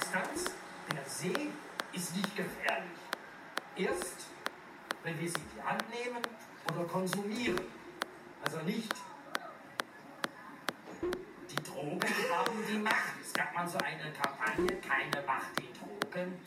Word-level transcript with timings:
Distanz, 0.00 0.44
der 0.92 1.04
See 1.04 1.50
ist 1.92 2.16
nicht 2.16 2.36
gefährlich. 2.36 2.90
Erst, 3.76 4.26
wenn 5.04 5.18
wir 5.20 5.28
sie 5.28 5.34
in 5.34 5.50
die 5.56 5.62
Hand 5.62 5.84
nehmen 5.90 6.22
oder 6.72 6.84
konsumieren. 6.84 7.60
Also 8.42 8.58
nicht 8.62 8.92
die 11.50 11.62
Drogen 11.62 12.00
haben 12.32 12.66
die 12.68 12.78
Macht. 12.78 13.20
Es 13.22 13.32
gab 13.32 13.54
mal 13.54 13.68
so 13.68 13.78
eine 13.78 14.12
Kampagne, 14.12 14.80
keine 14.80 15.26
Macht 15.26 15.58
den 15.58 15.72
Drogen. 15.74 16.40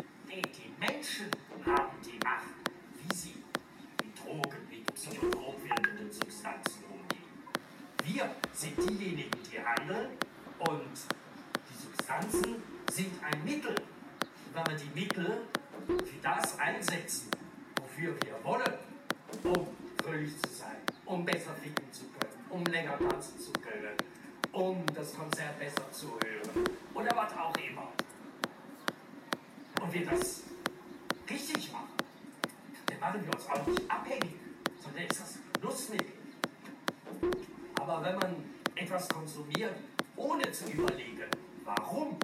Mittel. 13.64 13.76
Wenn 14.54 14.68
wir 14.68 14.76
die 14.76 15.00
Mittel 15.00 15.42
für 15.88 16.22
das 16.22 16.60
einsetzen, 16.60 17.32
wofür 17.82 18.16
wir 18.24 18.44
wollen, 18.44 18.74
um 19.44 19.68
fröhlich 20.04 20.38
zu 20.42 20.50
sein, 20.54 20.78
um 21.06 21.26
besser 21.26 21.54
ficken 21.56 21.92
zu 21.92 22.06
können, 22.08 22.34
um 22.50 22.64
länger 22.66 22.98
tanzen 23.00 23.40
zu 23.40 23.52
können, 23.54 23.96
um 24.52 24.86
das 24.94 25.16
Konzert 25.16 25.58
besser 25.60 25.92
zu 25.92 26.08
hören 26.08 26.66
oder 26.94 27.10
was 27.16 27.34
auch 27.38 27.56
immer. 27.58 27.92
Und 29.82 29.94
wir 29.94 30.06
das 30.06 30.44
richtig 31.30 31.72
machen, 31.72 31.98
dann 32.88 33.00
machen 33.00 33.26
wir 33.26 33.34
uns 33.34 33.48
auch 33.50 33.66
nicht 33.66 33.90
abhängig, 33.90 34.36
sondern 34.82 35.06
ist 35.06 35.22
das 35.22 35.40
Nutzmittel. 35.62 36.14
Aber 37.80 38.04
wenn 38.04 38.16
man 38.16 38.36
etwas 38.76 39.08
konsumiert, 39.10 39.76
ohne 40.16 40.52
zu 40.52 40.70
überlegen, 40.70 41.30
warum 41.64 42.18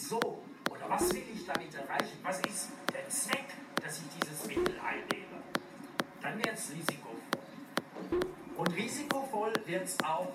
wieso 0.00 0.42
oder 0.70 0.88
was 0.88 1.12
will 1.12 1.22
ich 1.34 1.44
damit 1.46 1.74
erreichen, 1.74 2.18
was 2.22 2.40
ist 2.40 2.68
der 2.92 3.08
Zweck, 3.08 3.46
dass 3.82 3.98
ich 3.98 4.04
dieses 4.20 4.46
Mittel 4.46 4.78
einnehme, 4.80 5.42
dann 6.22 6.38
wird 6.38 6.54
es 6.54 6.70
risikovoll. 6.70 7.20
Und 8.56 8.76
risikovoll 8.76 9.52
wird 9.66 9.84
es 9.84 9.98
auch, 10.04 10.32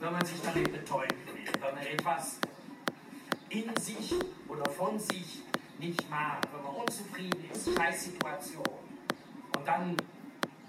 wenn 0.00 0.12
man 0.12 0.24
sich 0.24 0.40
damit 0.42 0.72
betäuben 0.72 1.16
will, 1.26 1.52
wenn 1.60 1.74
man 1.74 1.86
etwas 1.86 2.38
in 3.50 3.74
sich 3.76 4.14
oder 4.48 4.68
von 4.70 4.98
sich 4.98 5.42
nicht 5.78 6.08
mag, 6.10 6.40
wenn 6.52 6.62
man 6.62 6.74
unzufrieden 6.82 7.44
ist, 7.52 7.68
Scheißsituation 7.76 8.64
und 9.56 9.66
dann 9.66 9.96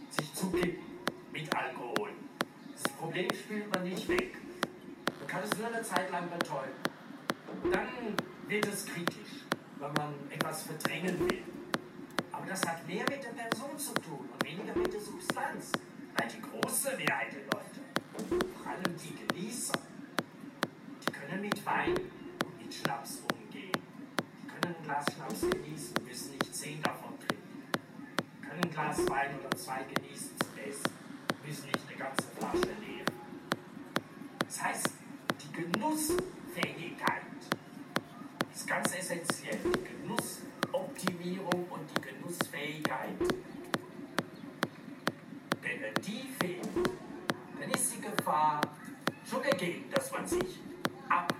sich 0.09 0.33
zukippen 0.33 0.83
mit 1.31 1.55
Alkohol. 1.55 2.11
Das 2.73 2.91
Problem 2.93 3.27
spült 3.33 3.73
man 3.73 3.83
nicht 3.83 4.07
weg. 4.07 4.37
Man 5.19 5.27
kann 5.27 5.41
es 5.43 5.57
nur 5.57 5.67
eine 5.67 5.81
Zeit 5.83 6.09
lang 6.11 6.29
betäuben. 6.29 6.88
Dann 7.71 8.15
wird 8.47 8.67
es 8.67 8.85
kritisch, 8.85 9.45
wenn 9.79 9.93
man 9.93 10.13
etwas 10.29 10.63
verdrängen 10.63 11.19
will. 11.19 11.43
Aber 12.31 12.45
das 12.45 12.61
hat 12.67 12.87
mehr 12.87 13.05
mit 13.09 13.23
der 13.23 13.29
Person 13.29 13.77
zu 13.77 13.93
tun 13.93 14.29
und 14.31 14.43
weniger 14.43 14.75
mit 14.75 14.93
der 14.93 15.01
Substanz. 15.01 15.71
Weil 16.17 16.27
die 16.27 16.41
große 16.41 16.97
Mehrheit 16.97 17.33
der 17.33 17.43
Leute, 17.43 18.45
vor 18.57 18.71
allem 18.71 18.95
die 18.97 19.15
Genießer, 19.15 19.79
die 21.05 21.11
können 21.11 21.41
mit 21.41 21.65
Wein 21.65 21.95
und 22.45 22.61
mit 22.61 22.73
Schnaps 22.73 23.21
umgehen. 23.31 23.71
Die 23.71 24.47
können 24.47 24.75
ein 24.75 24.83
Glas 24.83 25.05
Schnaps 25.13 25.41
genießen, 25.41 25.93
müssen 26.05 26.31
nicht 26.31 26.55
zehn 26.55 26.81
davon 26.81 27.17
trinken. 27.19 27.63
Die 28.37 28.47
können 28.47 28.63
ein 28.63 28.71
Glas 28.71 28.97
Wein 29.09 29.39
oder 29.39 29.57
zwei 29.57 29.83
genießen 29.93 30.39
Essen, 30.67 30.91
müssen 31.45 31.65
nicht 31.65 31.79
eine 31.87 31.97
ganze 31.97 32.23
Flasche 32.37 32.75
leeren. 32.79 33.13
Das 34.45 34.61
heißt, 34.63 34.89
die 35.41 35.51
Genussfähigkeit 35.61 37.28
ganz 38.69 38.95
essentiell. 38.95 39.57
Die 39.65 39.83
Genussoptimierung 39.83 41.65
und 41.69 41.89
die 41.89 42.01
Genussfähigkeit. 42.01 43.19
Denn 45.63 45.81
wenn 45.81 45.93
die 46.03 46.29
fehlt, 46.39 46.87
dann 47.59 47.69
ist 47.71 47.95
die 47.95 48.01
Gefahr 48.01 48.61
schon 49.27 49.41
gegeben, 49.41 49.85
dass 49.93 50.11
man 50.11 50.25
sich 50.27 50.59
abhängig 51.09 51.38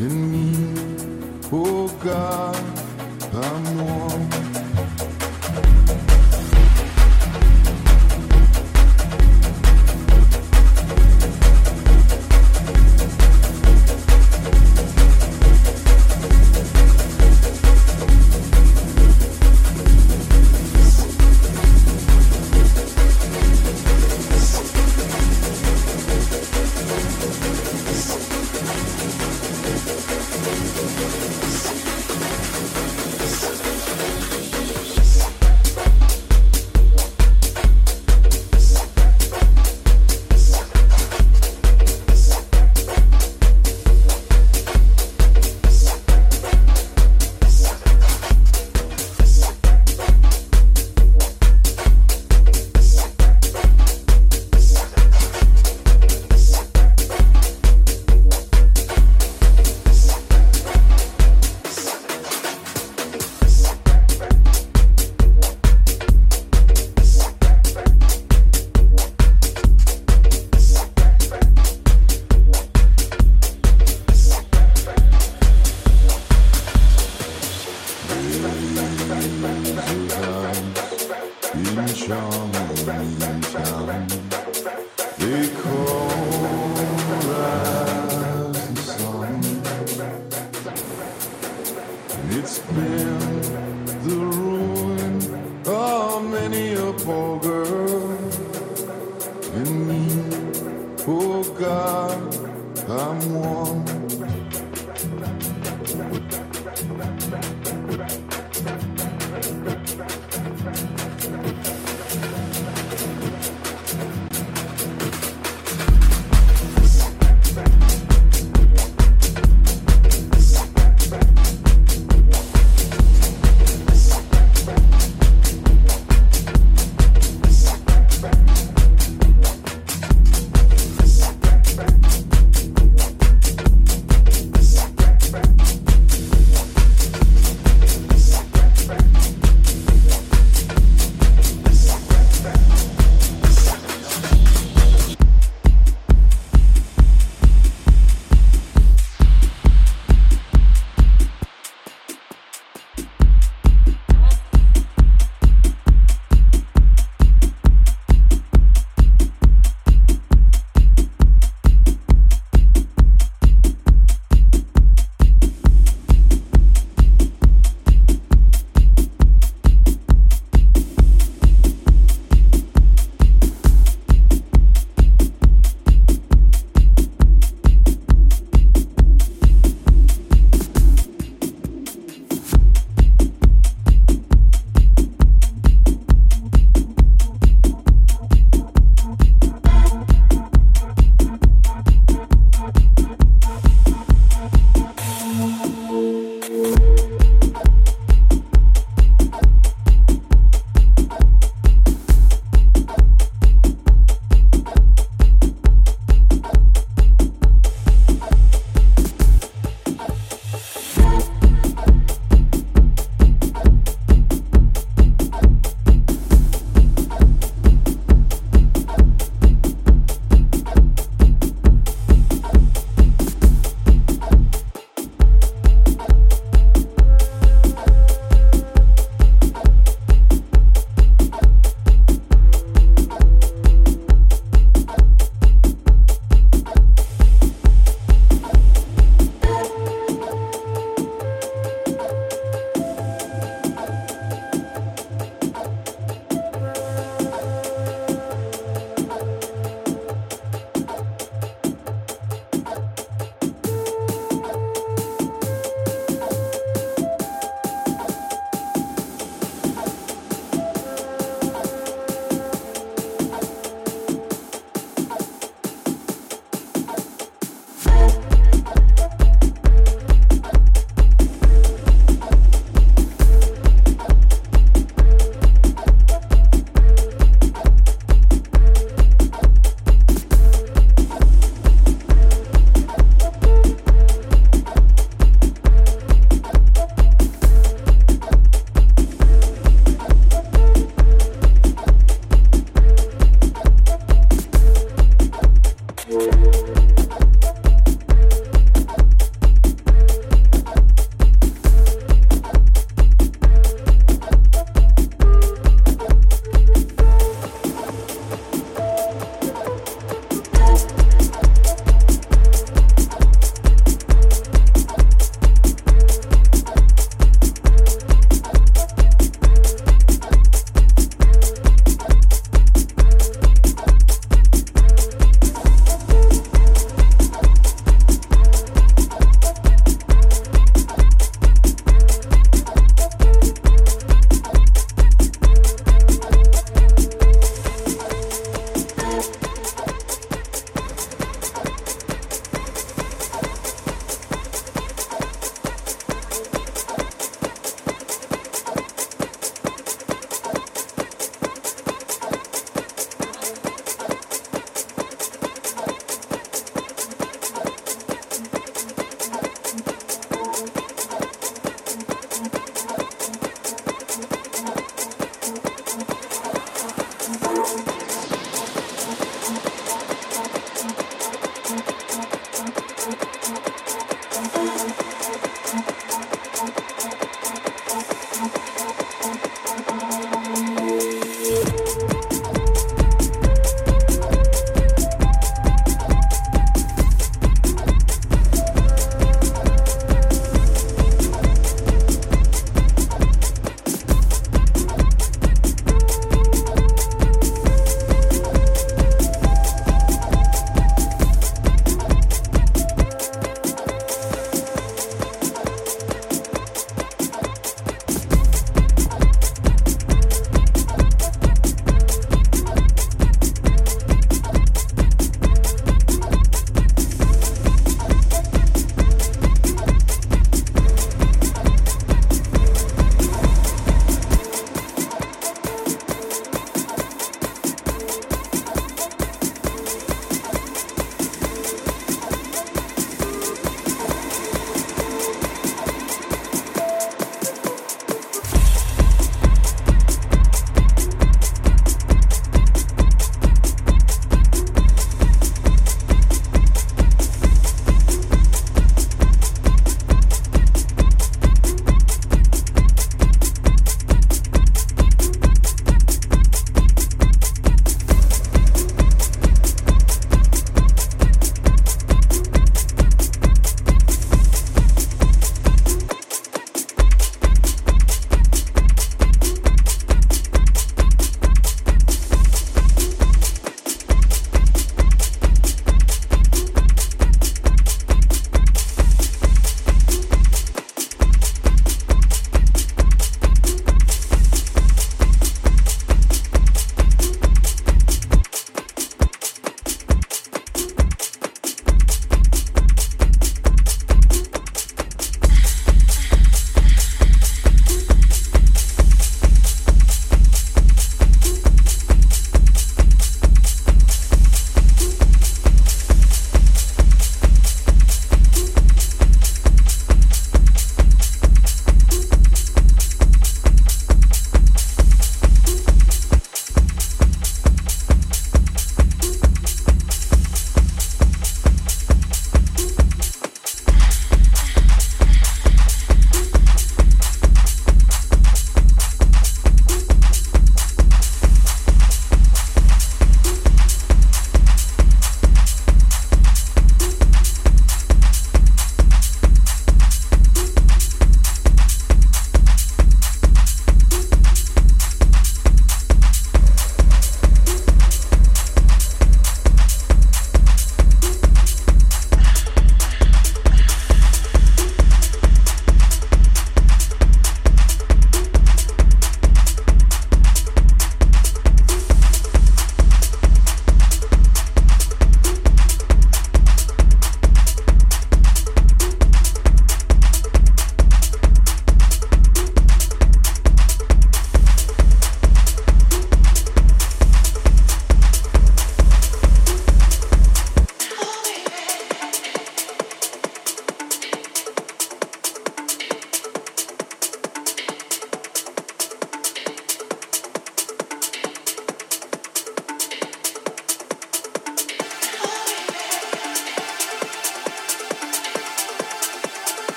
In 0.00 0.30
me, 0.30 0.54
oh 1.50 1.88
God, 2.00 2.56
I'm 3.34 3.78
one. 3.84 4.47